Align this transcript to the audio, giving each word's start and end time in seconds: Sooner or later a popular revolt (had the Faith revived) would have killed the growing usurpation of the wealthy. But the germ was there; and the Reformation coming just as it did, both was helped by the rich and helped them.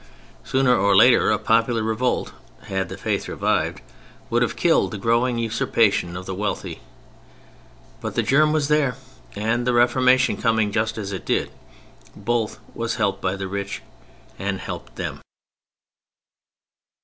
Sooner 0.43 0.75
or 0.75 0.95
later 0.95 1.29
a 1.29 1.37
popular 1.37 1.83
revolt 1.83 2.33
(had 2.63 2.89
the 2.89 2.97
Faith 2.97 3.27
revived) 3.27 3.81
would 4.31 4.41
have 4.41 4.55
killed 4.55 4.89
the 4.89 4.97
growing 4.97 5.37
usurpation 5.37 6.17
of 6.17 6.25
the 6.25 6.33
wealthy. 6.33 6.79
But 7.99 8.15
the 8.15 8.23
germ 8.23 8.51
was 8.51 8.67
there; 8.67 8.95
and 9.35 9.67
the 9.67 9.73
Reformation 9.73 10.37
coming 10.37 10.71
just 10.71 10.97
as 10.97 11.11
it 11.11 11.23
did, 11.23 11.51
both 12.15 12.57
was 12.73 12.95
helped 12.95 13.21
by 13.21 13.35
the 13.35 13.47
rich 13.47 13.83
and 14.39 14.59
helped 14.59 14.95
them. 14.95 15.21